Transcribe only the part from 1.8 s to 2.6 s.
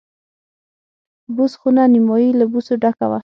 نیمایي له